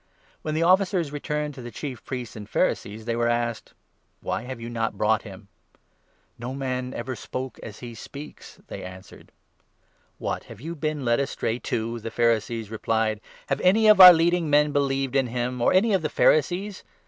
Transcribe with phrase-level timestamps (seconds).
[0.41, 3.75] When the officers returned to the Chief Priests and Pharisees, 45 they were asked:"
[4.27, 5.47] Why have you not brought him?""
[6.39, 9.31] No man ever spoke as he speaks!" they answered.
[10.17, 10.43] 46 "What!
[10.45, 14.49] have you been led astray too?" the Pharisees 47 replied." Have any of our leading
[14.49, 16.83] men believed in him, or 48 any of the Pharisees